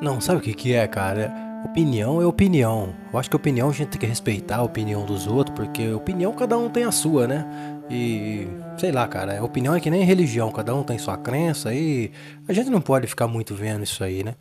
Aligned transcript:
Não, 0.00 0.18
sabe 0.18 0.38
o 0.38 0.40
que, 0.42 0.54
que 0.54 0.72
é, 0.72 0.86
cara? 0.86 1.30
Opinião 1.62 2.22
é 2.22 2.26
opinião. 2.26 2.94
Eu 3.12 3.18
acho 3.18 3.28
que 3.28 3.36
opinião 3.36 3.68
a 3.68 3.72
gente 3.72 3.88
tem 3.88 4.00
que 4.00 4.06
respeitar 4.06 4.56
a 4.56 4.62
opinião 4.62 5.04
dos 5.04 5.26
outros, 5.26 5.54
porque 5.54 5.90
opinião 5.92 6.32
cada 6.32 6.56
um 6.56 6.70
tem 6.70 6.84
a 6.84 6.90
sua, 6.90 7.26
né? 7.26 7.46
E 7.90 8.48
sei 8.78 8.90
lá, 8.90 9.06
cara, 9.06 9.44
opinião 9.44 9.74
é 9.74 9.80
que 9.80 9.90
nem 9.90 10.02
religião, 10.02 10.50
cada 10.50 10.74
um 10.74 10.82
tem 10.82 10.96
sua 10.96 11.18
crença 11.18 11.74
e 11.74 12.10
a 12.48 12.52
gente 12.54 12.70
não 12.70 12.80
pode 12.80 13.06
ficar 13.06 13.28
muito 13.28 13.54
vendo 13.54 13.84
isso 13.84 14.02
aí, 14.02 14.24
né? 14.24 14.34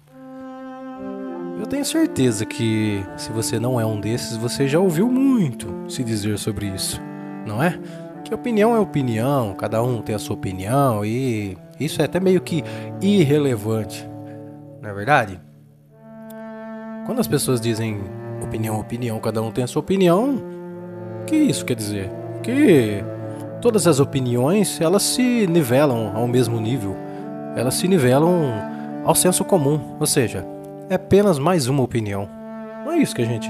Eu 1.59 1.67
tenho 1.67 1.83
certeza 1.83 2.45
que 2.45 3.03
se 3.17 3.33
você 3.33 3.59
não 3.59 3.81
é 3.81 3.85
um 3.85 3.99
desses, 3.99 4.37
você 4.37 4.65
já 4.65 4.79
ouviu 4.79 5.09
muito 5.09 5.67
se 5.89 6.05
dizer 6.05 6.37
sobre 6.37 6.67
isso, 6.67 7.01
não 7.45 7.61
é? 7.61 7.77
Que 8.23 8.33
opinião 8.33 8.73
é 8.73 8.79
opinião, 8.79 9.53
cada 9.55 9.83
um 9.83 10.01
tem 10.01 10.15
a 10.15 10.19
sua 10.19 10.37
opinião 10.37 11.03
e 11.03 11.57
isso 11.77 12.01
é 12.01 12.05
até 12.05 12.17
meio 12.17 12.39
que 12.39 12.63
irrelevante, 13.01 14.07
não 14.81 14.89
é 14.89 14.93
verdade? 14.93 15.48
Quando 17.09 17.21
as 17.21 17.27
pessoas 17.27 17.59
dizem 17.59 17.99
opinião, 18.39 18.79
opinião, 18.79 19.19
cada 19.19 19.41
um 19.41 19.49
tem 19.49 19.63
a 19.63 19.67
sua 19.67 19.79
opinião, 19.79 20.35
o 21.23 21.25
que 21.25 21.35
isso 21.35 21.65
quer 21.65 21.75
dizer? 21.75 22.07
Que 22.43 23.03
todas 23.59 23.87
as 23.87 23.99
opiniões 23.99 24.79
elas 24.79 25.01
se 25.01 25.47
nivelam 25.47 26.15
ao 26.15 26.27
mesmo 26.27 26.61
nível, 26.61 26.95
elas 27.55 27.73
se 27.73 27.87
nivelam 27.87 28.53
ao 29.03 29.15
senso 29.15 29.43
comum, 29.43 29.97
ou 29.99 30.05
seja, 30.05 30.45
é 30.87 30.93
apenas 30.93 31.39
mais 31.39 31.67
uma 31.67 31.81
opinião. 31.81 32.29
Não 32.85 32.91
é 32.91 32.99
isso 32.99 33.15
que 33.15 33.23
a 33.23 33.25
gente 33.25 33.49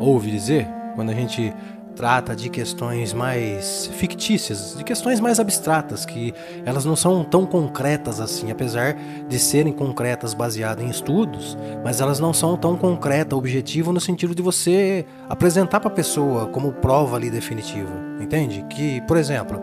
ouve 0.00 0.28
dizer 0.28 0.66
quando 0.96 1.10
a 1.10 1.14
gente 1.14 1.54
trata 1.96 2.36
de 2.36 2.50
questões 2.50 3.14
mais 3.14 3.86
fictícias, 3.94 4.74
de 4.76 4.84
questões 4.84 5.18
mais 5.18 5.40
abstratas, 5.40 6.04
que 6.04 6.32
elas 6.64 6.84
não 6.84 6.94
são 6.94 7.24
tão 7.24 7.46
concretas 7.46 8.20
assim, 8.20 8.50
apesar 8.50 8.94
de 9.26 9.38
serem 9.38 9.72
concretas 9.72 10.34
baseadas 10.34 10.84
em 10.84 10.90
estudos, 10.90 11.56
mas 11.82 12.00
elas 12.00 12.20
não 12.20 12.34
são 12.34 12.56
tão 12.56 12.76
concreta, 12.76 13.34
objetivo 13.34 13.92
no 13.92 14.00
sentido 14.00 14.34
de 14.34 14.42
você 14.42 15.06
apresentar 15.28 15.80
para 15.80 15.88
a 15.88 15.94
pessoa 15.94 16.46
como 16.46 16.70
prova 16.70 17.16
ali 17.16 17.30
definitiva, 17.30 17.92
entende? 18.20 18.64
Que, 18.68 19.00
por 19.02 19.16
exemplo, 19.16 19.58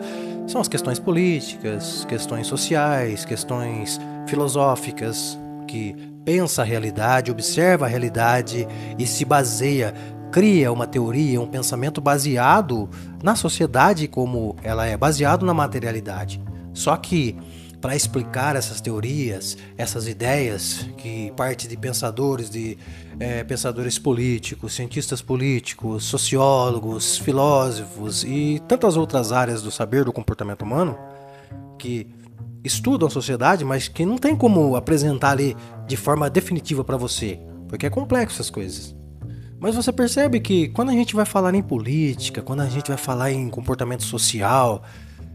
são 0.46 0.60
as 0.60 0.66
questões 0.66 0.98
políticas, 0.98 2.04
questões 2.06 2.48
sociais, 2.48 3.24
questões 3.24 4.00
filosóficas, 4.26 5.38
que 5.68 5.94
pensa 6.24 6.62
a 6.62 6.64
realidade, 6.64 7.30
observa 7.30 7.84
a 7.84 7.88
realidade 7.88 8.66
e 8.98 9.06
se 9.06 9.24
baseia 9.24 9.94
cria 10.34 10.72
uma 10.72 10.84
teoria, 10.84 11.40
um 11.40 11.46
pensamento 11.46 12.00
baseado 12.00 12.90
na 13.22 13.36
sociedade 13.36 14.08
como 14.08 14.56
ela 14.64 14.84
é, 14.84 14.96
baseado 14.96 15.46
na 15.46 15.54
materialidade. 15.54 16.42
Só 16.72 16.96
que 16.96 17.36
para 17.80 17.94
explicar 17.94 18.56
essas 18.56 18.80
teorias, 18.80 19.56
essas 19.78 20.08
ideias 20.08 20.88
que 20.96 21.32
parte 21.36 21.68
de 21.68 21.76
pensadores, 21.76 22.50
de 22.50 22.76
é, 23.20 23.44
pensadores 23.44 23.96
políticos, 23.96 24.74
cientistas 24.74 25.22
políticos, 25.22 26.02
sociólogos, 26.02 27.16
filósofos 27.16 28.24
e 28.24 28.60
tantas 28.66 28.96
outras 28.96 29.30
áreas 29.30 29.62
do 29.62 29.70
saber 29.70 30.04
do 30.04 30.12
comportamento 30.12 30.62
humano 30.62 30.98
que 31.78 32.08
estudam 32.64 33.06
a 33.06 33.10
sociedade, 33.10 33.64
mas 33.64 33.86
que 33.86 34.04
não 34.04 34.18
tem 34.18 34.34
como 34.34 34.74
apresentar 34.74 35.30
ali 35.30 35.56
de 35.86 35.96
forma 35.96 36.28
definitiva 36.28 36.82
para 36.82 36.96
você, 36.96 37.38
porque 37.68 37.86
é 37.86 37.90
complexo 37.90 38.34
essas 38.34 38.50
coisas. 38.50 39.03
Mas 39.64 39.76
você 39.76 39.90
percebe 39.90 40.40
que 40.40 40.68
quando 40.68 40.90
a 40.90 40.92
gente 40.92 41.16
vai 41.16 41.24
falar 41.24 41.54
em 41.54 41.62
política, 41.62 42.42
quando 42.42 42.60
a 42.60 42.68
gente 42.68 42.88
vai 42.88 42.98
falar 42.98 43.32
em 43.32 43.48
comportamento 43.48 44.02
social, 44.02 44.82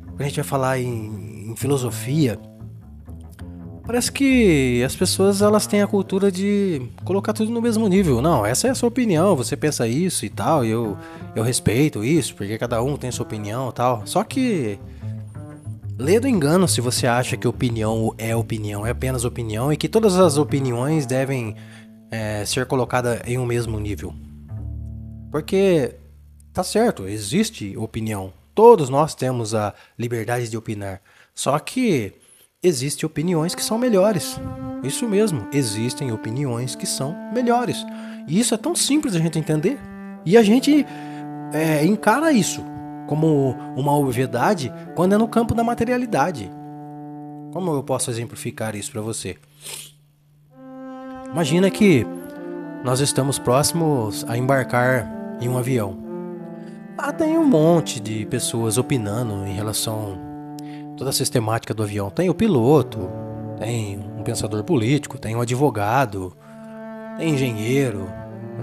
quando 0.05 0.21
a 0.21 0.25
gente 0.25 0.35
vai 0.35 0.43
falar 0.43 0.77
em, 0.77 1.49
em 1.49 1.55
filosofia, 1.55 2.39
parece 3.83 4.11
que 4.11 4.83
as 4.85 4.95
pessoas 4.95 5.41
elas 5.41 5.65
têm 5.65 5.81
a 5.81 5.87
cultura 5.87 6.31
de 6.31 6.79
colocar 7.03 7.33
tudo 7.33 7.49
no 7.49 7.59
mesmo 7.59 7.87
nível. 7.87 8.21
Não, 8.21 8.45
essa 8.45 8.67
é 8.67 8.69
a 8.69 8.75
sua 8.75 8.89
opinião, 8.89 9.35
você 9.35 9.57
pensa 9.57 9.87
isso 9.87 10.23
e 10.23 10.29
tal, 10.29 10.63
e 10.63 10.69
eu, 10.69 10.95
eu 11.35 11.41
respeito 11.41 12.03
isso, 12.03 12.35
porque 12.35 12.55
cada 12.59 12.83
um 12.83 12.97
tem 12.97 13.09
sua 13.09 13.25
opinião 13.25 13.69
e 13.69 13.73
tal. 13.73 14.03
Só 14.05 14.23
que 14.23 14.77
Lê 15.97 16.19
do 16.19 16.27
engano 16.27 16.67
se 16.67 16.79
você 16.81 17.07
acha 17.07 17.35
que 17.35 17.47
opinião 17.47 18.13
é 18.15 18.35
opinião, 18.35 18.85
é 18.85 18.91
apenas 18.91 19.25
opinião 19.25 19.73
e 19.73 19.75
que 19.75 19.89
todas 19.89 20.19
as 20.19 20.37
opiniões 20.37 21.07
devem 21.07 21.55
é, 22.11 22.43
ser 22.45 22.65
colocada 22.65 23.21
em 23.25 23.37
um 23.37 23.45
mesmo 23.45 23.79
nível. 23.79 24.13
Porque 25.31 25.95
tá 26.53 26.63
certo, 26.63 27.07
existe 27.07 27.77
opinião. 27.77 28.33
Todos 28.55 28.89
nós 28.89 29.15
temos 29.15 29.53
a 29.53 29.73
liberdade 29.97 30.49
de 30.49 30.57
opinar. 30.57 31.01
Só 31.33 31.57
que 31.59 32.13
existem 32.61 33.05
opiniões 33.05 33.55
que 33.55 33.63
são 33.63 33.77
melhores. 33.77 34.39
Isso 34.83 35.07
mesmo, 35.07 35.47
existem 35.53 36.11
opiniões 36.11 36.75
que 36.75 36.85
são 36.85 37.15
melhores. 37.33 37.85
E 38.27 38.39
isso 38.39 38.53
é 38.53 38.57
tão 38.57 38.75
simples 38.75 39.15
a 39.15 39.19
gente 39.19 39.39
entender. 39.39 39.79
E 40.25 40.37
a 40.37 40.43
gente 40.43 40.85
é, 41.53 41.85
encara 41.85 42.31
isso 42.31 42.63
como 43.07 43.55
uma 43.75 43.95
obviedade 43.95 44.71
quando 44.95 45.13
é 45.13 45.17
no 45.17 45.27
campo 45.27 45.55
da 45.55 45.63
materialidade. 45.63 46.49
Como 47.51 47.71
eu 47.73 47.83
posso 47.83 48.11
exemplificar 48.11 48.75
isso 48.75 48.91
para 48.91 49.01
você? 49.01 49.37
Imagina 51.31 51.69
que 51.71 52.05
nós 52.83 52.99
estamos 52.99 53.39
próximos 53.39 54.23
a 54.27 54.37
embarcar 54.37 55.18
em 55.39 55.47
um 55.47 55.57
avião. 55.57 55.97
Lá 56.97 57.11
tem 57.13 57.37
um 57.37 57.45
monte 57.45 57.99
de 57.99 58.25
pessoas 58.25 58.77
opinando 58.77 59.45
em 59.45 59.53
relação 59.53 60.17
a 60.93 60.97
toda 60.97 61.09
a 61.09 61.13
sistemática 61.13 61.73
do 61.73 61.83
avião. 61.83 62.09
Tem 62.09 62.29
o 62.29 62.33
piloto, 62.33 63.09
tem 63.57 63.99
um 64.17 64.23
pensador 64.23 64.63
político, 64.63 65.17
tem 65.17 65.35
um 65.35 65.41
advogado, 65.41 66.35
tem 67.17 67.33
engenheiro, 67.33 68.09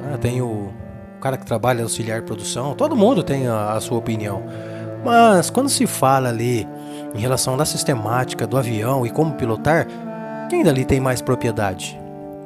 né? 0.03 0.19
tem 0.21 0.43
o 0.43 0.71
cara 1.21 1.37
que 1.37 1.47
trabalha 1.47 1.83
auxiliar 1.83 2.23
produção. 2.23 2.75
Todo 2.75 2.95
mundo 2.95 3.23
tem 3.23 3.47
a, 3.47 3.73
a 3.73 3.81
sua 3.81 3.99
opinião. 3.99 4.43
Mas 5.05 5.49
quando 5.51 5.69
se 5.69 5.87
fala 5.87 6.29
ali 6.29 6.67
em 7.15 7.19
relação 7.19 7.59
à 7.59 7.65
sistemática 7.65 8.47
do 8.47 8.59
avião 8.59 9.07
e 9.07 9.11
como 9.11 9.35
pilotar, 9.35 9.87
quem 10.51 10.63
dali 10.63 10.85
tem 10.85 11.01
mais 11.01 11.23
propriedade? 11.23 11.99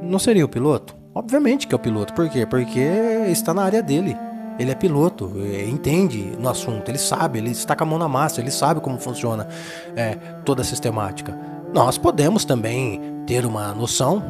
não 0.03 0.19
seria 0.19 0.45
o 0.45 0.49
piloto? 0.49 1.00
Obviamente 1.15 1.67
que 1.67 1.75
é 1.75 1.77
o 1.77 1.79
piloto. 1.79 2.13
Por 2.15 2.29
quê? 2.29 2.47
Porque 2.47 2.81
está 3.29 3.53
na 3.53 3.63
área 3.63 3.83
dele. 3.83 4.17
Ele 4.59 4.71
é 4.71 4.75
piloto, 4.75 5.33
é, 5.39 5.67
entende 5.67 6.37
no 6.39 6.49
assunto, 6.49 6.91
ele 6.91 6.99
sabe, 6.99 7.39
ele 7.39 7.51
está 7.51 7.75
com 7.75 7.85
a 7.85 7.87
mão 7.87 7.99
na 7.99 8.09
massa, 8.09 8.43
ele 8.43 8.51
sabe 8.51 8.81
como 8.81 8.99
funciona 8.99 9.49
é, 9.97 10.17
toda 10.45 10.61
a 10.61 10.65
sistemática. 10.65 11.35
Nós 11.73 11.97
podemos 11.97 12.45
também 12.45 13.01
ter 13.27 13.47
uma 13.47 13.73
noção, 13.73 14.23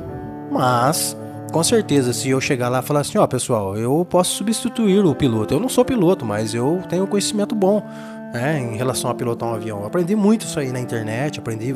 mas 0.52 1.16
com 1.52 1.64
certeza, 1.64 2.12
se 2.12 2.30
eu 2.30 2.40
chegar 2.40 2.68
lá 2.68 2.78
e 2.78 2.82
falar 2.82 3.00
assim, 3.00 3.18
ó, 3.18 3.26
pessoal, 3.26 3.76
eu 3.76 4.06
posso 4.08 4.36
substituir 4.36 5.04
o 5.04 5.14
piloto. 5.16 5.52
Eu 5.52 5.58
não 5.58 5.68
sou 5.68 5.84
piloto, 5.84 6.24
mas 6.24 6.54
eu 6.54 6.80
tenho 6.88 7.08
conhecimento 7.08 7.54
bom. 7.56 7.82
né, 8.32 8.60
em 8.60 8.76
relação 8.76 9.10
a 9.10 9.14
pilotar 9.14 9.48
um 9.48 9.54
avião. 9.54 9.80
Eu 9.80 9.86
aprendi 9.86 10.14
muito 10.14 10.46
isso 10.46 10.60
aí 10.60 10.70
na 10.70 10.78
internet, 10.80 11.40
aprendi, 11.40 11.74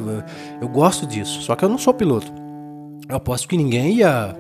eu 0.60 0.69
gosto 0.69 1.06
disso. 1.06 1.43
Só 1.43 1.56
que 1.56 1.64
eu 1.64 1.69
não 1.69 1.78
sou 1.78 1.93
piloto. 1.93 2.32
Eu 3.09 3.16
aposto 3.16 3.48
que 3.48 3.56
ninguém 3.56 3.94
ia 3.97 4.37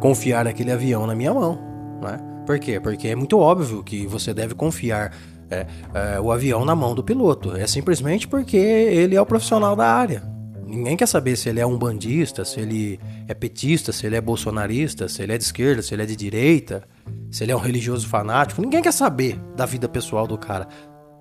confiar 0.00 0.44
naquele 0.44 0.72
avião 0.72 1.06
na 1.06 1.14
minha 1.14 1.32
mão, 1.32 1.58
né? 2.02 2.18
Por 2.46 2.58
quê? 2.60 2.78
Porque 2.78 3.08
é 3.08 3.16
muito 3.16 3.38
óbvio 3.38 3.82
que 3.82 4.06
você 4.06 4.32
deve 4.32 4.54
confiar 4.54 5.12
é, 5.50 5.66
é, 5.92 6.20
o 6.20 6.30
avião 6.30 6.64
na 6.64 6.76
mão 6.76 6.94
do 6.94 7.02
piloto. 7.02 7.56
É 7.56 7.66
simplesmente 7.66 8.28
porque 8.28 8.56
ele 8.56 9.16
é 9.16 9.20
o 9.20 9.26
profissional 9.26 9.74
da 9.74 9.86
área. 9.86 10.22
Ninguém 10.64 10.96
quer 10.96 11.06
saber 11.06 11.36
se 11.36 11.48
ele 11.48 11.60
é 11.60 11.66
um 11.66 11.78
bandista, 11.78 12.44
se 12.44 12.60
ele 12.60 13.00
é 13.28 13.34
petista, 13.34 13.92
se 13.92 14.06
ele 14.06 14.16
é 14.16 14.20
bolsonarista, 14.20 15.08
se 15.08 15.22
ele 15.22 15.32
é 15.32 15.38
de 15.38 15.44
esquerda, 15.44 15.82
se 15.82 15.94
ele 15.94 16.02
é 16.02 16.06
de 16.06 16.16
direita, 16.16 16.82
se 17.30 17.44
ele 17.44 17.52
é 17.52 17.56
um 17.56 17.60
religioso 17.60 18.08
fanático. 18.08 18.60
Ninguém 18.60 18.82
quer 18.82 18.92
saber 18.92 19.38
da 19.56 19.64
vida 19.64 19.88
pessoal 19.88 20.26
do 20.26 20.36
cara. 20.36 20.66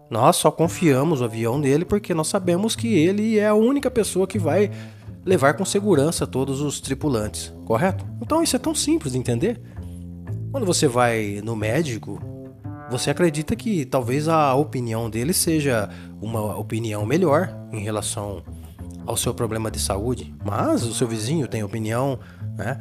Nós 0.09 0.35
só 0.35 0.52
confiamos 0.52 1.22
o 1.22 1.25
avião 1.25 1.57
nele 1.57 1.85
porque 1.85 2.13
nós 2.13 2.28
sabemos 2.28 2.75
que 2.75 2.88
ele 2.96 3.38
é 3.40 3.47
a 3.47 3.56
única 3.56 3.90
pessoa 3.90 4.28
que 4.28 4.38
vai 4.38 4.72
levar 5.25 5.55
com 5.55 5.66
segurança 5.66 6.27
todos 6.27 6.61
os 6.61 6.79
tripulantes, 6.79 7.51
correto? 7.66 8.05
Então 8.22 8.43
isso 8.43 8.55
é 8.55 8.59
tão 8.59 8.75
simples 8.75 9.13
de 9.13 9.17
entender. 9.17 9.59
Quando 10.51 10.66
você 10.66 10.87
vai 10.87 11.41
no 11.43 11.55
médico, 11.55 12.22
você 12.89 13.09
acredita 13.09 13.55
que 13.55 13.85
talvez 13.85 14.27
a 14.27 14.53
opinião 14.53 15.09
dele 15.09 15.33
seja 15.33 15.89
uma 16.22 16.55
opinião 16.55 17.05
melhor 17.05 17.53
em 17.72 17.83
relação 17.83 18.43
ao 19.05 19.17
seu 19.17 19.33
problema 19.33 19.69
de 19.69 19.79
saúde, 19.79 20.33
mas 20.43 20.83
o 20.83 20.93
seu 20.93 21.07
vizinho 21.07 21.47
tem 21.47 21.63
opinião, 21.63 22.19
né? 22.55 22.79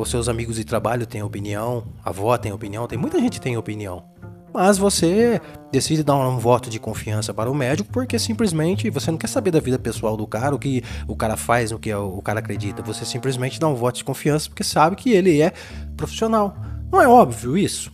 Os 0.00 0.10
seus 0.10 0.28
amigos 0.28 0.56
de 0.56 0.64
trabalho 0.64 1.06
têm 1.06 1.22
opinião, 1.22 1.84
a 2.04 2.10
avó 2.10 2.36
tem 2.36 2.52
opinião, 2.52 2.86
tem 2.86 2.98
muita 2.98 3.18
gente 3.20 3.38
que 3.38 3.40
tem 3.40 3.56
opinião. 3.56 4.11
Mas 4.52 4.76
você 4.76 5.40
decide 5.70 6.02
dar 6.02 6.16
um 6.16 6.38
voto 6.38 6.68
de 6.68 6.78
confiança 6.78 7.32
para 7.32 7.50
o 7.50 7.54
médico 7.54 7.90
porque 7.90 8.18
simplesmente 8.18 8.90
você 8.90 9.10
não 9.10 9.18
quer 9.18 9.28
saber 9.28 9.50
da 9.50 9.60
vida 9.60 9.78
pessoal 9.78 10.16
do 10.16 10.26
cara, 10.26 10.54
o 10.54 10.58
que 10.58 10.82
o 11.08 11.16
cara 11.16 11.36
faz, 11.36 11.72
o 11.72 11.78
que 11.78 11.92
o 11.94 12.20
cara 12.20 12.40
acredita. 12.40 12.82
Você 12.82 13.04
simplesmente 13.04 13.58
dá 13.58 13.66
um 13.66 13.74
voto 13.74 13.96
de 13.96 14.04
confiança 14.04 14.48
porque 14.48 14.62
sabe 14.62 14.96
que 14.96 15.10
ele 15.12 15.40
é 15.40 15.52
profissional. 15.96 16.54
Não 16.90 17.00
é 17.00 17.08
óbvio 17.08 17.56
isso? 17.56 17.90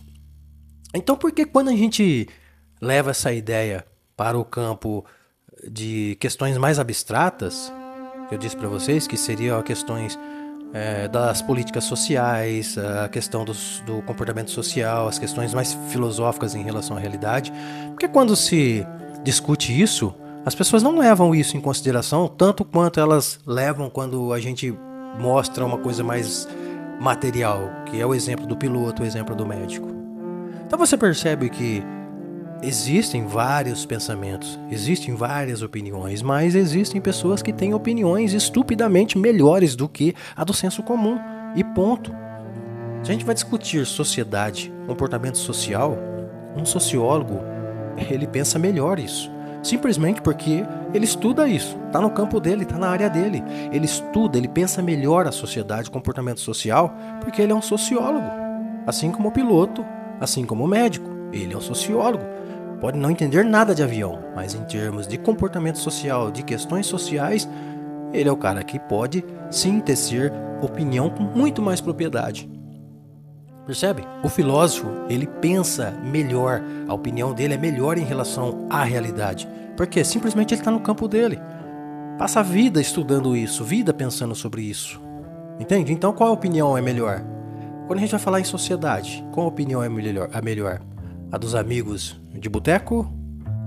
Então 0.93 1.15
por 1.15 1.31
que 1.31 1.45
quando 1.45 1.69
a 1.69 1.75
gente 1.75 2.27
leva 2.81 3.11
essa 3.11 3.31
ideia 3.31 3.85
para 4.17 4.37
o 4.37 4.43
campo 4.43 5.05
de 5.69 6.17
questões 6.19 6.57
mais 6.57 6.79
abstratas, 6.79 7.71
eu 8.31 8.37
disse 8.37 8.57
para 8.57 8.67
vocês 8.67 9.07
que 9.07 9.17
seriam 9.17 9.61
questões 9.61 10.19
é, 10.73 11.07
das 11.07 11.41
políticas 11.41 11.83
sociais, 11.83 12.77
a 12.77 13.09
questão 13.09 13.43
dos, 13.43 13.81
do 13.85 14.01
comportamento 14.03 14.51
social, 14.51 15.07
as 15.07 15.17
questões 15.17 15.53
mais 15.53 15.73
filosóficas 15.89 16.55
em 16.55 16.63
relação 16.63 16.95
à 16.95 16.99
realidade. 16.99 17.51
Porque 17.89 18.07
quando 18.07 18.35
se 18.35 18.85
discute 19.23 19.79
isso, 19.79 20.13
as 20.45 20.55
pessoas 20.55 20.81
não 20.81 20.97
levam 20.97 21.35
isso 21.35 21.57
em 21.57 21.61
consideração 21.61 22.27
tanto 22.27 22.63
quanto 22.63 22.99
elas 22.99 23.39
levam 23.45 23.89
quando 23.89 24.31
a 24.33 24.39
gente 24.39 24.73
mostra 25.19 25.65
uma 25.65 25.77
coisa 25.77 26.03
mais 26.03 26.47
material, 26.99 27.69
que 27.85 27.99
é 27.99 28.05
o 28.05 28.13
exemplo 28.13 28.45
do 28.45 28.55
piloto, 28.55 29.03
o 29.03 29.05
exemplo 29.05 29.35
do 29.35 29.45
médico. 29.45 29.87
Então 30.65 30.77
você 30.77 30.95
percebe 30.95 31.49
que 31.49 31.83
existem 32.61 33.25
vários 33.25 33.85
pensamentos, 33.85 34.59
existem 34.69 35.15
várias 35.15 35.61
opiniões, 35.61 36.21
mas 36.21 36.55
existem 36.55 36.99
pessoas 36.99 37.41
que 37.41 37.53
têm 37.53 37.73
opiniões 37.73 38.33
estupidamente 38.33 39.17
melhores 39.17 39.75
do 39.75 39.87
que 39.87 40.13
a 40.35 40.43
do 40.43 40.53
senso 40.53 40.83
comum. 40.83 41.19
E 41.55 41.63
ponto. 41.63 42.11
Se 43.03 43.09
a 43.09 43.13
gente 43.13 43.25
vai 43.25 43.33
discutir 43.33 43.85
sociedade, 43.85 44.71
comportamento 44.85 45.37
social, 45.37 45.97
um 46.55 46.65
sociólogo, 46.65 47.39
ele 48.09 48.27
pensa 48.27 48.59
melhor 48.59 48.99
isso. 48.99 49.31
Simplesmente 49.63 50.21
porque 50.21 50.63
ele 50.93 51.05
estuda 51.05 51.47
isso, 51.47 51.77
está 51.87 51.99
no 51.99 52.09
campo 52.09 52.39
dele, 52.39 52.63
está 52.63 52.77
na 52.77 52.89
área 52.89 53.09
dele. 53.09 53.43
Ele 53.71 53.85
estuda, 53.85 54.37
ele 54.37 54.47
pensa 54.47 54.81
melhor 54.81 55.27
a 55.27 55.31
sociedade, 55.31 55.91
comportamento 55.91 56.39
social, 56.39 56.93
porque 57.21 57.41
ele 57.41 57.51
é 57.51 57.55
um 57.55 57.61
sociólogo. 57.61 58.29
Assim 58.85 59.11
como 59.11 59.29
o 59.29 59.31
piloto, 59.31 59.85
assim 60.19 60.45
como 60.45 60.63
o 60.63 60.67
médico, 60.67 61.09
ele 61.31 61.53
é 61.53 61.57
um 61.57 61.61
sociólogo. 61.61 62.23
Pode 62.79 62.97
não 62.97 63.11
entender 63.11 63.43
nada 63.43 63.75
de 63.75 63.83
avião, 63.83 64.19
mas 64.35 64.55
em 64.55 64.63
termos 64.63 65.05
de 65.05 65.17
comportamento 65.17 65.77
social, 65.77 66.31
de 66.31 66.43
questões 66.43 66.85
sociais, 66.85 67.47
ele 68.13 68.29
é 68.29 68.31
o 68.31 68.37
cara 68.37 68.63
que 68.63 68.79
pode 68.79 69.23
sim 69.51 69.79
tecer 69.79 70.31
opinião 70.61 71.09
com 71.09 71.23
muito 71.23 71.61
mais 71.61 71.81
propriedade. 71.81 72.49
Percebe? 73.65 74.03
O 74.23 74.29
filósofo, 74.29 74.87
ele 75.09 75.27
pensa 75.27 75.91
melhor, 76.03 76.61
a 76.87 76.93
opinião 76.93 77.33
dele 77.33 77.53
é 77.53 77.57
melhor 77.57 77.97
em 77.97 78.03
relação 78.03 78.65
à 78.69 78.83
realidade, 78.83 79.47
porque 79.77 80.03
simplesmente 80.03 80.53
ele 80.53 80.61
está 80.61 80.71
no 80.71 80.79
campo 80.79 81.07
dele. 81.07 81.39
Passa 82.17 82.39
a 82.39 82.43
vida 82.43 82.81
estudando 82.81 83.35
isso, 83.35 83.63
vida 83.63 83.93
pensando 83.93 84.33
sobre 84.33 84.63
isso. 84.63 84.99
Entende? 85.59 85.93
Então 85.93 86.13
qual 86.13 86.29
a 86.29 86.33
opinião 86.33 86.77
é 86.77 86.81
melhor? 86.81 87.21
Quando 87.85 87.99
a 87.99 88.01
gente 88.01 88.11
vai 88.11 88.19
falar 88.19 88.39
em 88.39 88.45
sociedade, 88.45 89.23
qual 89.31 89.47
opinião 89.47 89.83
é 89.83 89.89
melhor? 89.89 90.29
A 90.33 90.41
melhor? 90.41 90.81
A 91.31 91.37
dos 91.37 91.53
amigos 91.53 92.18
de 92.33 92.49
boteco? 92.49 93.11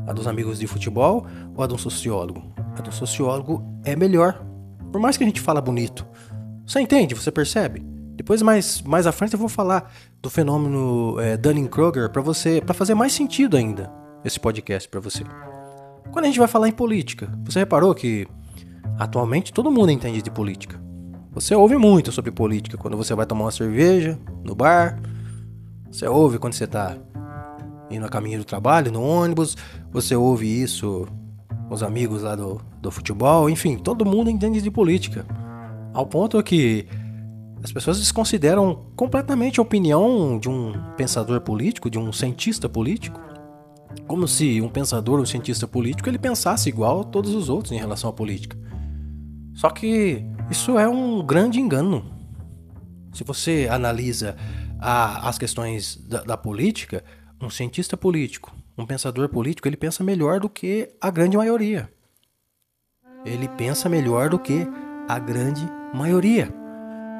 A 0.06 0.12
dos 0.12 0.26
amigos 0.26 0.58
de 0.58 0.66
futebol? 0.66 1.26
Ou 1.54 1.62
a 1.62 1.66
de 1.66 1.74
um 1.74 1.78
sociólogo? 1.78 2.42
A 2.76 2.80
do 2.80 2.92
sociólogo 2.92 3.62
é 3.84 3.94
melhor. 3.96 4.44
Por 4.90 5.00
mais 5.00 5.16
que 5.16 5.24
a 5.24 5.26
gente 5.26 5.40
fala 5.40 5.60
bonito. 5.60 6.06
Você 6.66 6.80
entende? 6.80 7.14
Você 7.14 7.30
percebe? 7.30 7.84
Depois 8.14 8.42
mais, 8.42 8.82
mais 8.82 9.06
à 9.06 9.12
frente 9.12 9.32
eu 9.32 9.38
vou 9.38 9.48
falar 9.48 9.92
do 10.20 10.28
fenômeno 10.28 11.18
é, 11.18 11.36
Dunning-Kruger 11.36 12.10
para 12.10 12.22
você, 12.22 12.60
para 12.60 12.74
fazer 12.74 12.94
mais 12.94 13.12
sentido 13.12 13.56
ainda 13.56 13.90
esse 14.24 14.38
podcast 14.38 14.88
para 14.88 15.00
você. 15.00 15.24
Quando 16.10 16.26
a 16.26 16.28
gente 16.28 16.38
vai 16.38 16.48
falar 16.48 16.68
em 16.68 16.72
política, 16.72 17.32
você 17.44 17.60
reparou 17.60 17.94
que 17.94 18.26
atualmente 18.98 19.52
todo 19.52 19.70
mundo 19.70 19.90
entende 19.90 20.20
de 20.22 20.30
política. 20.30 20.80
Você 21.32 21.54
ouve 21.54 21.76
muito 21.76 22.12
sobre 22.12 22.30
política 22.30 22.76
quando 22.76 22.96
você 22.96 23.14
vai 23.14 23.24
tomar 23.24 23.46
uma 23.46 23.50
cerveja 23.50 24.18
no 24.44 24.54
bar. 24.54 25.00
Você 25.90 26.06
ouve 26.06 26.38
quando 26.38 26.52
você 26.52 26.64
está 26.64 26.96
indo 27.92 28.06
a 28.06 28.08
caminho 28.08 28.38
do 28.38 28.44
trabalho, 28.44 28.90
no 28.90 29.02
ônibus. 29.02 29.56
Você 29.92 30.16
ouve 30.16 30.46
isso 30.46 31.06
os 31.70 31.82
amigos 31.82 32.22
lá 32.22 32.34
do, 32.34 32.60
do 32.80 32.90
futebol. 32.90 33.48
Enfim, 33.48 33.76
todo 33.76 34.04
mundo 34.04 34.28
entende 34.30 34.60
de 34.60 34.70
política. 34.70 35.26
Ao 35.94 36.06
ponto 36.06 36.42
que 36.42 36.86
as 37.62 37.72
pessoas 37.72 37.98
desconsideram 37.98 38.86
completamente 38.96 39.60
a 39.60 39.62
opinião 39.62 40.38
de 40.38 40.48
um 40.48 40.72
pensador 40.96 41.40
político, 41.40 41.88
de 41.88 41.98
um 41.98 42.12
cientista 42.12 42.68
político, 42.68 43.20
como 44.06 44.26
se 44.26 44.60
um 44.60 44.68
pensador 44.68 45.16
ou 45.16 45.22
um 45.22 45.26
cientista 45.26 45.66
político 45.66 46.08
ele 46.08 46.18
pensasse 46.18 46.68
igual 46.68 47.02
a 47.02 47.04
todos 47.04 47.34
os 47.34 47.48
outros 47.48 47.72
em 47.72 47.78
relação 47.78 48.10
à 48.10 48.12
política. 48.12 48.56
Só 49.54 49.70
que 49.70 50.24
isso 50.50 50.78
é 50.78 50.88
um 50.88 51.24
grande 51.24 51.60
engano. 51.60 52.04
Se 53.12 53.22
você 53.22 53.68
analisa 53.70 54.36
a, 54.80 55.28
as 55.28 55.38
questões 55.38 55.96
da, 56.08 56.22
da 56.22 56.36
política, 56.36 57.04
um 57.42 57.50
cientista 57.50 57.96
político, 57.96 58.54
um 58.78 58.86
pensador 58.86 59.28
político, 59.28 59.66
ele 59.68 59.76
pensa 59.76 60.04
melhor 60.04 60.38
do 60.38 60.48
que 60.48 60.88
a 61.00 61.10
grande 61.10 61.36
maioria. 61.36 61.90
Ele 63.24 63.48
pensa 63.48 63.88
melhor 63.88 64.30
do 64.30 64.38
que 64.38 64.66
a 65.08 65.18
grande 65.18 65.62
maioria. 65.92 66.48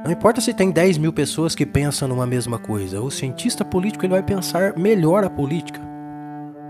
Não 0.04 0.10
importa 0.10 0.40
se 0.40 0.54
tem 0.54 0.70
10 0.70 0.98
mil 0.98 1.12
pessoas 1.12 1.54
que 1.54 1.66
pensam 1.66 2.08
numa 2.08 2.26
mesma 2.26 2.58
coisa, 2.58 3.00
o 3.00 3.10
cientista 3.10 3.64
político 3.64 4.04
ele 4.04 4.12
vai 4.12 4.22
pensar 4.22 4.76
melhor 4.76 5.24
a 5.24 5.30
política. 5.30 5.80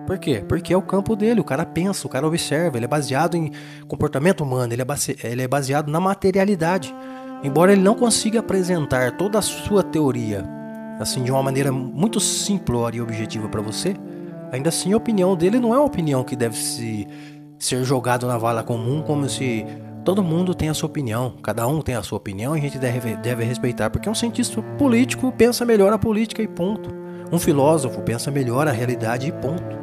Por 0.06 0.19
quê? 0.19 0.44
Porque 0.48 0.72
é 0.72 0.76
o 0.76 0.82
campo 0.82 1.14
dele, 1.14 1.40
o 1.40 1.44
cara 1.44 1.64
pensa, 1.64 2.06
o 2.06 2.10
cara 2.10 2.26
observa, 2.26 2.76
ele 2.76 2.87
é 2.87 2.88
baseado 2.88 3.37
em 3.37 3.52
comportamento 3.87 4.43
humano, 4.43 4.72
ele 4.72 4.82
é, 4.82 4.84
base, 4.84 5.16
ele 5.22 5.43
é 5.43 5.48
baseado 5.48 5.90
na 5.90 6.00
materialidade. 6.00 6.94
Embora 7.44 7.72
ele 7.72 7.82
não 7.82 7.94
consiga 7.94 8.40
apresentar 8.40 9.16
toda 9.16 9.38
a 9.38 9.43
sua 9.43 9.82
teoria 9.82 10.61
assim 11.02 11.22
de 11.22 11.31
uma 11.31 11.43
maneira 11.43 11.70
muito 11.70 12.20
simplória 12.20 12.99
e 12.99 13.00
objetiva 13.00 13.49
para 13.49 13.60
você, 13.60 13.94
ainda 14.50 14.69
assim 14.69 14.93
a 14.93 14.96
opinião 14.96 15.37
dele 15.37 15.58
não 15.58 15.75
é 15.75 15.78
uma 15.78 15.87
opinião 15.87 16.25
que 16.25 16.37
deve 16.37 16.56
se, 16.56 17.06
ser 17.58 17.84
jogado 17.84 18.26
na 18.26 18.38
vala 18.38 18.62
comum 18.62 19.02
como 19.02 19.28
se 19.28 19.66
Todo 20.04 20.20
mundo 20.20 20.52
tem 20.52 20.69
a 20.69 20.75
sua 20.75 20.88
opinião, 20.88 21.34
cada 21.44 21.64
um 21.64 21.81
tem 21.81 21.94
a 21.94 22.02
sua 22.02 22.19
opinião 22.19 22.56
e 22.56 22.58
a 22.58 22.62
gente 22.62 22.76
deve, 22.76 23.14
deve 23.16 23.44
respeitar, 23.44 23.88
porque 23.88 24.10
um 24.10 24.14
cientista 24.14 24.60
político 24.76 25.31
pensa 25.31 25.64
melhor 25.64 25.93
a 25.93 25.99
política 25.99 26.43
e 26.43 26.49
ponto. 26.49 26.90
Um 27.31 27.38
filósofo 27.38 28.02
pensa 28.02 28.28
melhor 28.28 28.66
a 28.66 28.72
realidade 28.72 29.28
e 29.28 29.32
ponto. 29.32 29.78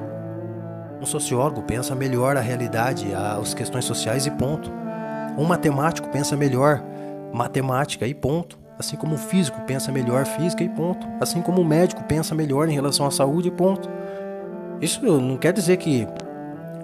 Um 1.02 1.06
sociólogo 1.06 1.62
pensa 1.62 1.96
melhor 1.96 2.36
a 2.36 2.42
realidade, 2.42 3.08
as 3.14 3.54
questões 3.54 3.86
sociais 3.86 4.26
e 4.26 4.32
ponto. 4.32 4.70
Um 5.38 5.46
matemático 5.46 6.10
pensa 6.10 6.36
melhor 6.36 6.84
matemática 7.34 8.06
e 8.06 8.14
ponto. 8.14 8.59
Assim 8.80 8.96
como 8.96 9.16
o 9.16 9.18
físico 9.18 9.60
pensa 9.68 9.92
melhor 9.92 10.26
física 10.26 10.64
e 10.64 10.70
ponto. 10.70 11.06
Assim 11.20 11.42
como 11.42 11.62
o 11.62 11.66
médico 11.66 12.02
pensa 12.06 12.34
melhor 12.34 12.70
em 12.70 12.74
relação 12.74 13.06
à 13.06 13.12
saúde 13.12 13.50
e 13.50 13.52
ponto. 13.52 13.90
Isso 14.82 15.04
não 15.04 15.36
quer 15.36 15.52
dizer 15.52 15.76
que 15.76 16.08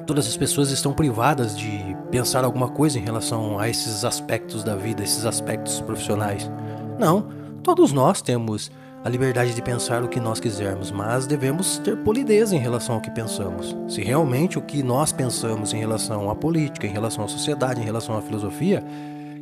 todas 0.05 0.27
as 0.27 0.35
pessoas 0.35 0.71
estão 0.71 0.91
privadas 0.91 1.57
de 1.57 1.95
pensar 2.11 2.43
alguma 2.43 2.67
coisa 2.67 2.99
em 2.99 3.01
relação 3.01 3.57
a 3.57 3.69
esses 3.69 4.03
aspectos 4.03 4.61
da 4.61 4.75
vida, 4.75 5.01
esses 5.01 5.25
aspectos 5.25 5.79
profissionais. 5.79 6.51
Não, 6.99 7.29
todos 7.63 7.93
nós 7.93 8.21
temos 8.21 8.69
a 9.05 9.09
liberdade 9.09 9.53
de 9.53 9.61
pensar 9.61 10.03
o 10.03 10.07
que 10.09 10.19
nós 10.19 10.39
quisermos, 10.39 10.91
mas 10.91 11.25
devemos 11.25 11.77
ter 11.77 11.95
polidez 11.97 12.51
em 12.51 12.57
relação 12.57 12.95
ao 12.95 13.01
que 13.01 13.11
pensamos. 13.11 13.75
Se 13.87 14.01
realmente 14.01 14.57
o 14.57 14.61
que 14.61 14.83
nós 14.83 15.11
pensamos 15.11 15.73
em 15.73 15.77
relação 15.77 16.29
à 16.29 16.35
política, 16.35 16.87
em 16.87 16.91
relação 16.91 17.23
à 17.23 17.27
sociedade, 17.27 17.79
em 17.79 17.85
relação 17.85 18.17
à 18.17 18.21
filosofia, 18.21 18.83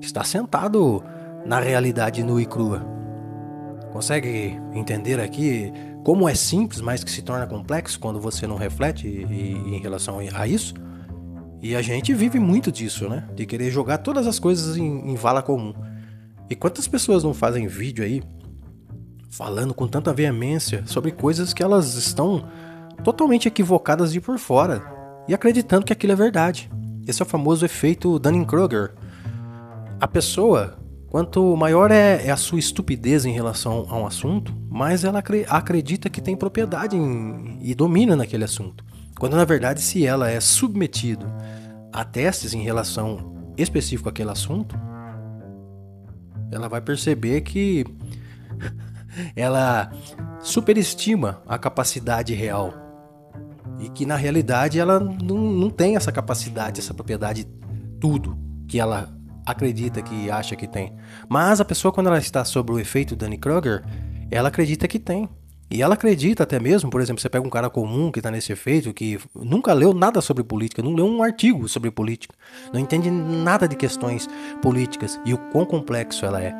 está 0.01 0.23
sentado 0.23 1.01
na 1.45 1.59
realidade 1.59 2.23
nua 2.23 2.41
e 2.41 2.45
crua. 2.45 2.85
Consegue 3.91 4.59
entender 4.73 5.19
aqui 5.19 5.71
como 6.03 6.27
é 6.27 6.35
simples, 6.35 6.81
mas 6.81 7.03
que 7.03 7.11
se 7.11 7.21
torna 7.21 7.45
complexo 7.47 7.99
quando 7.99 8.19
você 8.19 8.47
não 8.47 8.55
reflete 8.55 9.07
em 9.07 9.79
relação 9.79 10.19
a 10.33 10.47
isso. 10.47 10.73
E 11.61 11.75
a 11.75 11.81
gente 11.81 12.13
vive 12.13 12.39
muito 12.39 12.71
disso, 12.71 13.07
né? 13.07 13.27
De 13.35 13.45
querer 13.45 13.71
jogar 13.71 13.99
todas 13.99 14.27
as 14.27 14.37
coisas 14.39 14.75
em, 14.75 15.11
em 15.11 15.15
vala 15.15 15.41
comum. 15.41 15.73
E 16.49 16.55
quantas 16.55 16.87
pessoas 16.87 17.23
não 17.23 17.33
fazem 17.33 17.67
vídeo 17.67 18.03
aí 18.03 18.21
falando 19.29 19.73
com 19.73 19.87
tanta 19.87 20.13
veemência 20.13 20.83
sobre 20.85 21.11
coisas 21.11 21.53
que 21.53 21.63
elas 21.63 21.95
estão 21.95 22.47
totalmente 23.03 23.47
equivocadas 23.47 24.11
de 24.11 24.19
por 24.19 24.37
fora 24.37 24.83
e 25.27 25.33
acreditando 25.33 25.85
que 25.85 25.93
aquilo 25.93 26.13
é 26.13 26.15
verdade. 26.15 26.69
Esse 27.07 27.21
é 27.21 27.25
o 27.25 27.27
famoso 27.27 27.65
efeito 27.65 28.19
Dunning-Kruger. 28.19 28.93
A 29.99 30.07
pessoa 30.07 30.77
Quanto 31.13 31.55
maior 31.55 31.91
é, 31.91 32.25
é, 32.25 32.31
a 32.31 32.35
sua 32.35 32.57
estupidez 32.57 33.23
em 33.23 33.31
relação 33.31 33.85
a 33.87 33.95
um 33.95 34.07
assunto, 34.07 34.51
mais 34.67 35.03
ela 35.03 35.23
acredita 35.47 36.09
que 36.09 36.19
tem 36.19 36.35
propriedade 36.35 36.97
em, 36.97 37.59
e 37.61 37.75
domina 37.75 38.15
naquele 38.15 38.43
assunto. 38.43 38.83
Quando 39.19 39.35
na 39.35 39.45
verdade, 39.45 39.79
se 39.79 40.03
ela 40.07 40.31
é 40.31 40.39
submetido 40.39 41.27
a 41.91 42.03
testes 42.03 42.55
em 42.55 42.63
relação 42.63 43.31
específico 43.55 44.09
àquele 44.09 44.31
assunto, 44.31 44.75
ela 46.51 46.67
vai 46.67 46.81
perceber 46.81 47.41
que 47.41 47.85
ela 49.37 49.91
superestima 50.39 51.43
a 51.47 51.59
capacidade 51.59 52.33
real 52.33 52.73
e 53.79 53.87
que 53.87 54.03
na 54.03 54.15
realidade 54.15 54.79
ela 54.79 54.99
não, 54.99 55.37
não 55.37 55.69
tem 55.69 55.95
essa 55.95 56.11
capacidade, 56.11 56.79
essa 56.81 56.91
propriedade, 56.91 57.45
tudo 57.99 58.35
que 58.67 58.79
ela 58.79 59.15
acredita 59.45 60.01
que 60.01 60.29
acha 60.29 60.55
que 60.55 60.67
tem. 60.67 60.93
Mas 61.27 61.59
a 61.59 61.65
pessoa, 61.65 61.91
quando 61.91 62.07
ela 62.07 62.17
está 62.17 62.43
sob 62.45 62.71
o 62.71 62.79
efeito 62.79 63.15
Danny 63.15 63.37
Kruger, 63.37 63.83
ela 64.29 64.49
acredita 64.49 64.87
que 64.87 64.99
tem. 64.99 65.29
E 65.69 65.81
ela 65.81 65.95
acredita 65.95 66.43
até 66.43 66.59
mesmo, 66.59 66.89
por 66.89 67.01
exemplo, 67.01 67.19
você 67.19 67.29
pega 67.29 67.45
um 67.45 67.49
cara 67.49 67.69
comum 67.69 68.11
que 68.11 68.19
está 68.19 68.29
nesse 68.29 68.51
efeito, 68.51 68.93
que 68.93 69.19
nunca 69.33 69.73
leu 69.73 69.91
nada 69.91 70.21
sobre 70.21 70.43
política, 70.43 70.83
não 70.83 70.93
leu 70.93 71.05
um 71.05 71.23
artigo 71.23 71.67
sobre 71.67 71.89
política, 71.89 72.35
não 72.71 72.79
entende 72.79 73.09
nada 73.09 73.67
de 73.67 73.75
questões 73.75 74.29
políticas 74.61 75.19
e 75.25 75.33
o 75.33 75.37
quão 75.51 75.65
complexo 75.65 76.25
ela 76.25 76.39
é. 76.39 76.53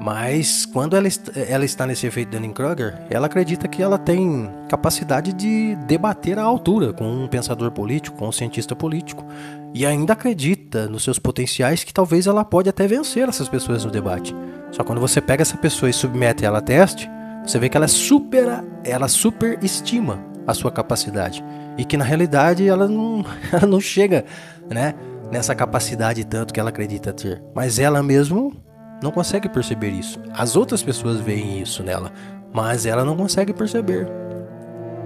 Mas 0.00 0.64
quando 0.64 0.96
ela, 0.96 1.06
ela 1.48 1.64
está 1.64 1.86
nesse 1.86 2.06
efeito 2.06 2.30
Dunning-Kruger, 2.30 3.02
ela 3.10 3.26
acredita 3.26 3.68
que 3.68 3.82
ela 3.82 3.98
tem 3.98 4.50
capacidade 4.66 5.32
de 5.34 5.76
debater 5.86 6.38
à 6.38 6.42
altura 6.42 6.92
com 6.94 7.04
um 7.04 7.28
pensador 7.28 7.70
político, 7.70 8.16
com 8.16 8.28
um 8.28 8.32
cientista 8.32 8.74
político, 8.74 9.26
e 9.74 9.86
ainda 9.86 10.12
acredita 10.12 10.88
nos 10.88 11.04
seus 11.04 11.18
potenciais 11.18 11.84
que 11.84 11.94
talvez 11.94 12.26
ela 12.26 12.44
pode 12.44 12.68
até 12.68 12.86
vencer 12.86 13.28
essas 13.28 13.48
pessoas 13.48 13.84
no 13.84 13.90
debate. 13.90 14.34
Só 14.70 14.82
quando 14.82 15.00
você 15.00 15.20
pega 15.20 15.42
essa 15.42 15.56
pessoa 15.56 15.88
e 15.88 15.92
submete 15.92 16.44
ela 16.44 16.58
a 16.58 16.62
teste, 16.62 17.08
você 17.44 17.58
vê 17.58 17.68
que 17.68 17.76
ela 17.76 17.88
supera, 17.88 18.64
ela 18.84 19.08
superestima 19.08 20.18
a 20.46 20.54
sua 20.54 20.70
capacidade 20.70 21.44
e 21.78 21.84
que 21.84 21.96
na 21.96 22.04
realidade 22.04 22.66
ela 22.68 22.88
não, 22.88 23.24
ela 23.52 23.66
não 23.66 23.80
chega, 23.80 24.24
né, 24.68 24.94
nessa 25.30 25.54
capacidade 25.54 26.24
tanto 26.24 26.52
que 26.52 26.60
ela 26.60 26.70
acredita 26.70 27.12
ter. 27.12 27.42
Mas 27.54 27.78
ela 27.78 28.02
mesmo 28.02 28.54
não 29.02 29.10
consegue 29.10 29.48
perceber 29.48 29.90
isso. 29.90 30.20
As 30.32 30.56
outras 30.56 30.82
pessoas 30.82 31.20
veem 31.20 31.60
isso 31.60 31.82
nela, 31.82 32.12
mas 32.52 32.86
ela 32.86 33.04
não 33.04 33.16
consegue 33.16 33.52
perceber. 33.52 34.06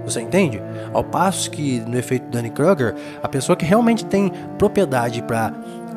Você 0.05 0.21
entende? 0.21 0.61
Ao 0.93 1.03
passo 1.03 1.49
que 1.49 1.79
no 1.81 1.97
efeito 1.97 2.29
Dunning-Kruger, 2.29 2.95
a 3.21 3.27
pessoa 3.27 3.55
que 3.55 3.65
realmente 3.65 4.05
tem 4.05 4.31
propriedade 4.57 5.21
para 5.23 5.51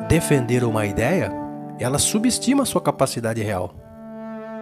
defender 0.07 0.63
uma 0.63 0.85
ideia, 0.85 1.31
ela 1.79 1.99
subestima 1.99 2.63
a 2.63 2.65
sua 2.65 2.81
capacidade 2.81 3.41
real. 3.41 3.71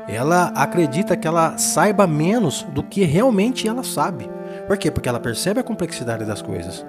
Ela 0.08 0.48
acredita 0.56 1.18
que 1.18 1.27
ela 1.27 1.58
saiba 1.58 2.06
menos 2.06 2.63
do 2.74 2.84
que 2.84 3.04
realmente 3.04 3.68
ela 3.68 3.84
sabe. 3.84 4.30
Por 4.68 4.77
quê? 4.77 4.92
Porque 4.92 5.10
ela 5.10 5.20
percebe 5.20 5.60
a 5.60 5.63
complexidade 5.63 6.25
das 6.25 6.42
coisas. 6.42 6.86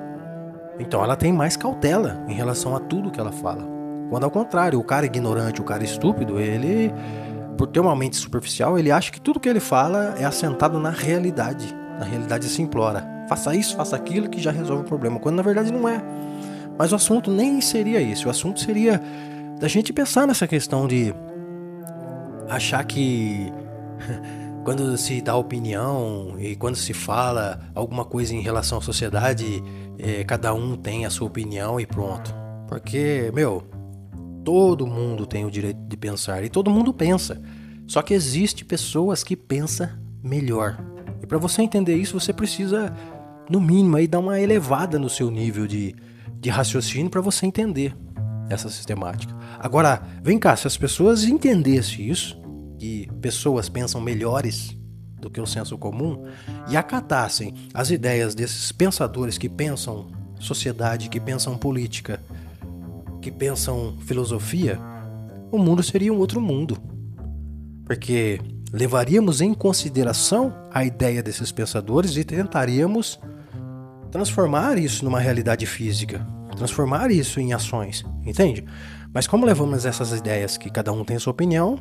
Então 0.79 1.03
ela 1.03 1.17
tem 1.17 1.33
mais 1.33 1.57
cautela 1.57 2.23
em 2.29 2.35
relação 2.35 2.77
a 2.77 2.81
tudo 2.81 3.11
que 3.11 3.19
ela 3.19 3.33
fala. 3.33 3.67
Quando 4.11 4.25
ao 4.25 4.31
contrário, 4.31 4.79
o 4.79 4.85
cara 4.85 5.07
ignorante, 5.07 5.61
o 5.61 5.65
cara 5.65 5.83
estúpido, 5.83 6.39
ele, 6.39 6.93
por 7.57 7.67
ter 7.67 7.81
uma 7.81 7.95
mente 7.95 8.17
superficial, 8.17 8.79
ele 8.79 8.91
acha 8.91 9.11
que 9.11 9.21
tudo 9.21 9.41
que 9.41 9.49
ele 9.49 9.61
fala 9.61 10.15
é 10.19 10.25
assentado 10.25 10.79
na 10.79 10.91
realidade. 10.91 11.75
Na 11.99 12.05
realidade 12.05 12.47
se 12.47 12.63
implora. 12.63 13.07
Faça 13.29 13.55
isso, 13.55 13.77
faça 13.77 13.97
aquilo 13.97 14.29
que 14.29 14.41
já 14.41 14.51
resolve 14.51 14.83
o 14.83 14.87
problema. 14.87 15.19
Quando 15.19 15.37
na 15.37 15.43
verdade 15.43 15.73
não 15.73 15.89
é. 15.89 16.03
Mas 16.79 16.93
o 16.93 16.95
assunto 16.95 17.31
nem 17.31 17.61
seria 17.61 18.01
esse. 18.01 18.27
O 18.27 18.31
assunto 18.31 18.61
seria 18.61 19.03
da 19.59 19.69
gente 19.69 19.93
pensar 19.93 20.27
nessa 20.27 20.47
questão 20.47 20.87
de 20.87 21.13
achar 22.49 22.85
que 22.85 23.53
quando 24.65 24.97
se 24.97 25.21
dá 25.21 25.37
opinião 25.37 26.37
e 26.39 26.55
quando 26.55 26.77
se 26.77 26.95
fala 26.95 27.61
alguma 27.75 28.05
coisa 28.05 28.35
em 28.35 28.41
relação 28.41 28.79
à 28.79 28.81
sociedade, 28.81 29.63
é, 29.99 30.23
cada 30.25 30.55
um 30.55 30.77
tem 30.77 31.05
a 31.05 31.11
sua 31.11 31.27
opinião 31.27 31.81
e 31.81 31.87
pronto. 31.87 32.33
Porque, 32.69 33.33
meu, 33.35 33.65
Todo 34.49 34.87
mundo 34.87 35.27
tem 35.27 35.45
o 35.45 35.51
direito 35.51 35.79
de 35.87 35.95
pensar 35.95 36.43
e 36.43 36.49
todo 36.49 36.71
mundo 36.71 36.91
pensa. 36.95 37.39
Só 37.87 38.01
que 38.01 38.15
existe 38.15 38.65
pessoas 38.65 39.23
que 39.23 39.37
pensam 39.37 39.91
melhor. 40.23 40.79
E 41.23 41.27
para 41.27 41.39
você 41.39 41.63
entender 41.63 41.97
isso, 41.97 42.19
você 42.19 42.33
precisa, 42.33 42.95
no 43.51 43.61
mínimo, 43.61 43.97
aí 43.97 44.07
dar 44.07 44.21
uma 44.21 44.41
elevada 44.41 44.99
no 44.99 45.09
seu 45.09 45.31
nível 45.31 45.67
de, 45.67 45.95
de 46.41 46.51
raciocínio 46.51 47.11
para 47.11 47.21
você 47.21 47.47
entender 47.47 47.95
essa 48.49 48.69
sistemática. 48.69 49.35
Agora, 49.59 50.03
vem 50.23 50.39
cá, 50.39 50.57
se 50.57 50.67
as 50.67 50.77
pessoas 50.77 51.25
entendessem 51.25 52.09
isso, 52.09 52.41
que 52.79 53.09
pessoas 53.21 53.69
pensam 53.69 54.01
melhores 54.01 54.77
do 55.21 55.29
que 55.29 55.41
o 55.41 55.47
senso 55.47 55.77
comum, 55.77 56.25
e 56.69 56.77
acatassem 56.77 57.55
as 57.75 57.91
ideias 57.91 58.35
desses 58.35 58.71
pensadores 58.71 59.37
que 59.37 59.49
pensam 59.49 60.07
sociedade, 60.39 61.09
que 61.09 61.19
pensam 61.19 61.59
política, 61.59 62.21
que 63.21 63.31
pensam 63.31 63.97
filosofia, 64.01 64.79
o 65.51 65.59
mundo 65.59 65.83
seria 65.83 66.13
um 66.13 66.19
outro 66.19 66.41
mundo. 66.41 66.79
Porque 67.85 68.41
levaríamos 68.73 69.41
em 69.41 69.55
consideração 69.55 70.55
a 70.73 70.85
ideia 70.85 71.23
desses 71.23 71.51
pensadores 71.51 72.17
e 72.17 72.25
tentaríamos 72.25 73.19
transformar 74.11 74.79
isso 74.79 75.05
numa 75.05 75.21
realidade 75.21 75.67
física, 75.67 76.27
transformar 76.57 77.11
isso 77.11 77.41
em 77.41 77.53
ações, 77.53 78.05
entende? 78.25 78.65
Mas 79.13 79.27
como 79.27 79.47
levamos 79.47 79.87
essas 79.87 80.13
ideias 80.13 80.57
que 80.57 80.71
cada 80.71 80.93
um 80.93 81.05
tem 81.05 81.19
sua 81.19 81.31
opinião, 81.31 81.79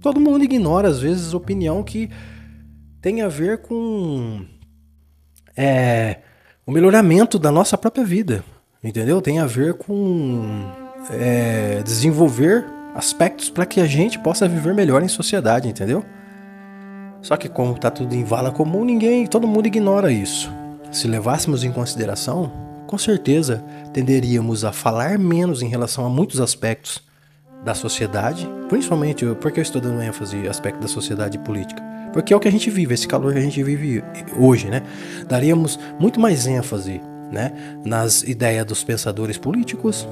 todo 0.00 0.20
mundo 0.20 0.44
ignora 0.44 0.88
às 0.88 1.00
vezes 1.00 1.34
opinião 1.34 1.82
que 1.82 2.10
tem 3.00 3.22
a 3.22 3.28
ver 3.28 3.58
com 3.58 4.44
é, 5.56 6.18
o 6.66 6.72
melhoramento 6.72 7.38
da 7.38 7.50
nossa 7.50 7.76
própria 7.76 8.04
vida, 8.04 8.44
entendeu? 8.82 9.20
Tem 9.20 9.38
a 9.38 9.46
ver 9.46 9.74
com 9.74 10.42
é, 11.10 11.82
desenvolver 11.82 12.64
aspectos 12.94 13.48
para 13.50 13.66
que 13.66 13.80
a 13.80 13.86
gente 13.86 14.18
possa 14.18 14.48
viver 14.48 14.74
melhor 14.74 15.02
em 15.02 15.08
sociedade, 15.08 15.68
entendeu? 15.68 16.04
Só 17.22 17.36
que 17.36 17.48
como 17.48 17.74
está 17.74 17.90
tudo 17.90 18.14
em 18.14 18.24
vala 18.24 18.50
comum, 18.50 18.84
ninguém, 18.84 19.26
todo 19.26 19.46
mundo 19.46 19.66
ignora 19.66 20.10
isso. 20.10 20.50
Se 20.90 21.06
levássemos 21.06 21.62
em 21.62 21.72
consideração, 21.72 22.50
com 22.86 22.98
certeza 22.98 23.62
tenderíamos 23.92 24.64
a 24.64 24.72
falar 24.72 25.18
menos 25.18 25.62
em 25.62 25.68
relação 25.68 26.04
a 26.04 26.08
muitos 26.08 26.40
aspectos 26.40 27.02
da 27.64 27.74
sociedade, 27.74 28.48
principalmente 28.68 29.24
porque 29.40 29.60
eu 29.60 29.62
estou 29.62 29.80
dando 29.80 30.02
ênfase 30.02 30.48
aspecto 30.48 30.80
da 30.80 30.88
sociedade 30.88 31.38
política, 31.38 31.82
porque 32.12 32.32
é 32.32 32.36
o 32.36 32.40
que 32.40 32.48
a 32.48 32.50
gente 32.50 32.70
vive, 32.70 32.94
esse 32.94 33.06
calor 33.06 33.32
que 33.32 33.38
a 33.38 33.42
gente 33.42 33.62
vive 33.62 34.02
hoje, 34.36 34.68
né? 34.68 34.82
Daríamos 35.28 35.78
muito 35.98 36.18
mais 36.18 36.46
ênfase, 36.46 37.00
né, 37.30 37.52
nas 37.84 38.22
ideias 38.24 38.66
dos 38.66 38.82
pensadores 38.82 39.38
políticos, 39.38 40.08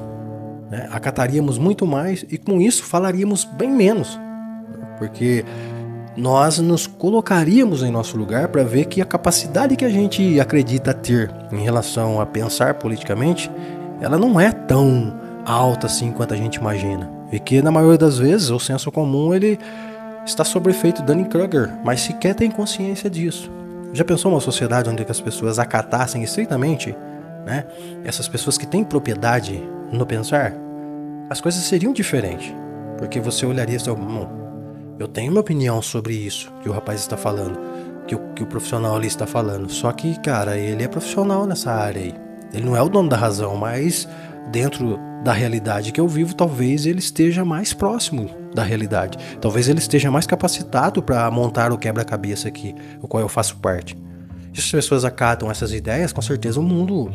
né? 0.71 0.89
Acataríamos 0.93 1.59
muito 1.59 1.87
mais 1.87 2.25
e 2.31 2.39
com 2.39 2.61
isso 2.61 2.85
falaríamos 2.85 3.45
bem 3.45 3.71
menos, 3.71 4.21
porque 4.99 5.45
nós 6.19 6.59
nos 6.59 6.85
colocaríamos 6.85 7.85
em 7.85 7.93
nosso 7.93 8.17
lugar 8.17 8.49
para 8.49 8.65
ver 8.65 8.87
que 8.87 9.01
a 9.01 9.05
capacidade 9.05 9.77
que 9.77 9.85
a 9.85 9.89
gente 9.89 10.41
acredita 10.41 10.93
ter 10.93 11.31
em 11.53 11.63
relação 11.63 12.21
a 12.21 12.27
pensar 12.27 12.75
politicamente, 12.75 13.49
ela 14.01 14.19
não 14.19 14.41
é 14.41 14.51
tão 14.51 15.17
alta 15.47 15.87
assim 15.87 16.11
quanto 16.11 16.35
a 16.35 16.37
gente 16.37 16.57
imagina. 16.57 17.09
E 17.31 17.39
que 17.39 17.63
na 17.63 17.71
maioria 17.71 17.99
das 17.99 18.19
vezes 18.19 18.51
o 18.51 18.59
senso 18.59 18.91
comum 18.91 19.33
ele 19.33 19.61
está 20.27 20.43
sob 20.43 20.69
efeito 20.69 21.03
Dunning-Kruger, 21.03 21.71
mas 21.85 22.01
sequer 22.01 22.35
tem 22.35 22.51
consciência 22.51 23.09
disso. 23.09 23.49
Já 23.93 24.05
pensou 24.05 24.33
uma 24.33 24.41
sociedade 24.41 24.91
onde 24.91 25.07
as 25.09 25.21
pessoas 25.21 25.61
acatassem 25.61 26.25
estritamente, 26.25 26.97
né, 27.47 27.65
essas 28.05 28.27
pessoas 28.27 28.59
que 28.59 28.67
têm 28.67 28.83
propriedade 28.83 29.63
no 29.93 30.05
pensar, 30.05 30.53
as 31.31 31.41
coisas 31.41 31.63
seriam 31.63 31.93
diferentes. 31.93 32.53
Porque 32.99 33.21
você 33.21 33.47
olharia 33.47 33.79
bom, 33.95 34.48
eu 34.99 35.07
tenho 35.07 35.31
uma 35.31 35.41
opinião 35.41 35.81
sobre 35.81 36.15
isso 36.15 36.53
que 36.63 36.69
o 36.69 36.73
rapaz 36.73 37.01
está 37.01 37.17
falando, 37.17 37.59
que 38.07 38.15
o, 38.15 38.19
que 38.35 38.43
o 38.43 38.47
profissional 38.47 38.97
ali 38.97 39.07
está 39.07 39.27
falando. 39.27 39.71
Só 39.71 39.93
que, 39.93 40.19
cara, 40.21 40.59
ele 40.59 40.83
é 40.83 40.89
profissional 40.89 41.47
nessa 41.47 41.73
área 41.73 42.03
aí. 42.03 42.15
Ele 42.53 42.65
não 42.65 42.77
é 42.77 42.83
o 42.83 42.89
dono 42.89 43.09
da 43.09 43.17
razão, 43.17 43.57
mas 43.57 44.09
dentro 44.51 44.99
da 45.23 45.33
realidade 45.33 45.93
que 45.93 46.01
eu 46.01 46.09
vivo, 46.09 46.35
talvez 46.35 46.87
ele 46.87 46.99
esteja 46.99 47.45
mais 47.45 47.73
próximo 47.73 48.29
da 48.55 48.63
realidade. 48.63 49.19
Talvez 49.41 49.69
ele 49.69 49.79
esteja 49.79 50.11
mais 50.11 50.27
capacitado 50.27 51.03
para 51.03 51.31
montar 51.31 51.73
o 51.73 51.79
quebra-cabeça 51.79 52.49
aqui, 52.49 52.75
o 53.01 53.07
qual 53.07 53.23
eu 53.23 53.29
faço 53.29 53.57
parte. 53.59 53.97
Se 54.55 54.61
as 54.61 54.71
pessoas 54.71 55.05
acatam 55.05 55.51
essas 55.51 55.73
ideias, 55.73 56.13
com 56.13 56.23
certeza 56.23 56.59
o 56.59 56.63
mundo 56.63 57.11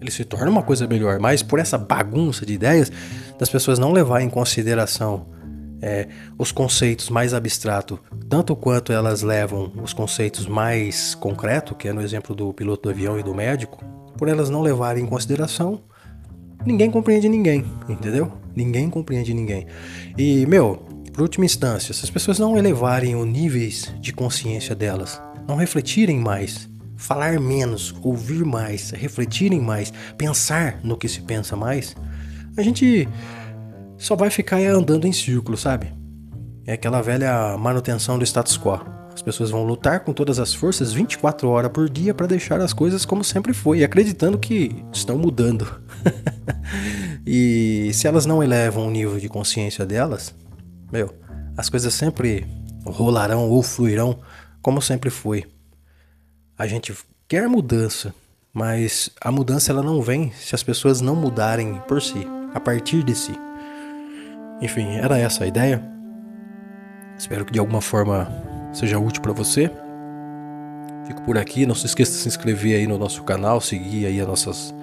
ele 0.00 0.10
se 0.12 0.24
torna 0.24 0.48
uma 0.48 0.62
coisa 0.62 0.86
melhor, 0.86 1.18
mas 1.18 1.42
por 1.42 1.58
essa 1.58 1.76
bagunça 1.76 2.46
de 2.46 2.52
ideias 2.52 2.92
das 3.36 3.48
pessoas 3.48 3.80
não 3.80 3.90
levar 3.90 4.20
em 4.20 4.30
consideração 4.30 5.26
é, 5.80 6.08
os 6.36 6.52
conceitos 6.52 7.08
mais 7.08 7.32
abstratos, 7.32 7.98
tanto 8.28 8.54
quanto 8.56 8.92
elas 8.92 9.22
levam 9.22 9.72
os 9.82 9.92
conceitos 9.92 10.46
mais 10.46 11.14
concretos, 11.14 11.76
que 11.78 11.88
é 11.88 11.92
no 11.92 12.02
exemplo 12.02 12.34
do 12.34 12.52
piloto 12.52 12.84
do 12.84 12.90
avião 12.90 13.18
e 13.18 13.22
do 13.22 13.34
médico, 13.34 13.84
por 14.16 14.28
elas 14.28 14.50
não 14.50 14.60
levarem 14.60 15.04
em 15.04 15.06
consideração, 15.06 15.80
ninguém 16.64 16.90
compreende 16.90 17.28
ninguém, 17.28 17.64
entendeu? 17.88 18.32
Ninguém 18.54 18.90
compreende 18.90 19.32
ninguém. 19.32 19.66
E, 20.16 20.44
meu, 20.46 20.76
por 21.12 21.22
última 21.22 21.44
instância, 21.44 21.94
se 21.94 22.04
as 22.04 22.10
pessoas 22.10 22.38
não 22.38 22.56
elevarem 22.56 23.14
os 23.14 23.26
níveis 23.26 23.92
de 24.00 24.12
consciência 24.12 24.74
delas, 24.74 25.20
não 25.46 25.56
refletirem 25.56 26.18
mais 26.18 26.68
falar 26.98 27.38
menos, 27.38 27.94
ouvir 28.02 28.44
mais, 28.44 28.90
refletirem 28.90 29.60
mais, 29.60 29.92
pensar 30.18 30.80
no 30.82 30.96
que 30.96 31.08
se 31.08 31.20
pensa 31.22 31.56
mais, 31.56 31.96
a 32.56 32.62
gente 32.62 33.08
só 33.98 34.14
vai 34.14 34.30
ficar 34.30 34.58
andando 34.58 35.06
em 35.06 35.12
círculo, 35.12 35.58
sabe? 35.58 35.92
É 36.64 36.74
aquela 36.74 37.02
velha 37.02 37.58
manutenção 37.58 38.18
do 38.18 38.24
status 38.24 38.56
quo. 38.56 38.80
As 39.12 39.20
pessoas 39.20 39.50
vão 39.50 39.64
lutar 39.64 40.00
com 40.00 40.12
todas 40.12 40.38
as 40.38 40.54
forças 40.54 40.92
24 40.92 41.48
horas 41.48 41.72
por 41.72 41.90
dia 41.90 42.14
para 42.14 42.28
deixar 42.28 42.60
as 42.60 42.72
coisas 42.72 43.04
como 43.04 43.24
sempre 43.24 43.52
foi, 43.52 43.82
acreditando 43.82 44.38
que 44.38 44.84
estão 44.92 45.18
mudando. 45.18 45.66
e 47.26 47.90
se 47.92 48.06
elas 48.06 48.24
não 48.24 48.40
elevam 48.42 48.86
o 48.86 48.90
nível 48.90 49.18
de 49.18 49.28
consciência 49.28 49.84
delas, 49.84 50.32
meu, 50.92 51.12
as 51.56 51.68
coisas 51.68 51.92
sempre 51.92 52.46
rolarão 52.84 53.50
ou 53.50 53.60
fluirão 53.62 54.20
como 54.62 54.80
sempre 54.80 55.10
foi. 55.10 55.44
A 56.56 56.66
gente 56.66 56.94
quer 57.26 57.48
mudança, 57.48 58.14
mas 58.52 59.10
a 59.20 59.32
mudança 59.32 59.72
ela 59.72 59.82
não 59.82 60.00
vem 60.00 60.30
se 60.32 60.54
as 60.54 60.62
pessoas 60.62 61.00
não 61.00 61.16
mudarem 61.16 61.80
por 61.88 62.00
si, 62.00 62.26
a 62.54 62.60
partir 62.60 63.02
de 63.02 63.14
si. 63.14 63.47
Enfim, 64.60 64.96
era 64.96 65.18
essa 65.18 65.44
a 65.44 65.46
ideia. 65.46 65.82
Espero 67.16 67.44
que 67.44 67.52
de 67.52 67.58
alguma 67.58 67.80
forma 67.80 68.28
seja 68.72 68.98
útil 68.98 69.22
para 69.22 69.32
você. 69.32 69.70
Fico 71.06 71.22
por 71.22 71.38
aqui, 71.38 71.66
não 71.66 71.74
se 71.74 71.86
esqueça 71.86 72.12
de 72.12 72.18
se 72.18 72.28
inscrever 72.28 72.76
aí 72.76 72.86
no 72.86 72.98
nosso 72.98 73.22
canal, 73.24 73.60
seguir 73.60 74.06
aí 74.06 74.20
as 74.20 74.26
nossas, 74.26 74.74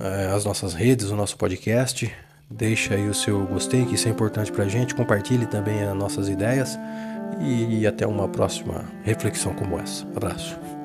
eh, 0.00 0.32
as 0.34 0.44
nossas 0.44 0.74
redes, 0.74 1.10
o 1.10 1.16
nosso 1.16 1.36
podcast. 1.36 2.12
Deixa 2.50 2.94
aí 2.94 3.08
o 3.08 3.14
seu 3.14 3.44
gostei, 3.46 3.84
que 3.84 3.94
isso 3.94 4.08
é 4.08 4.10
importante 4.10 4.52
pra 4.52 4.66
gente. 4.68 4.94
Compartilhe 4.94 5.46
também 5.46 5.82
as 5.82 5.96
nossas 5.96 6.28
ideias. 6.28 6.78
E 7.40 7.86
até 7.86 8.06
uma 8.06 8.28
próxima 8.28 8.84
reflexão 9.02 9.52
como 9.54 9.78
essa. 9.78 10.06
Abraço. 10.16 10.75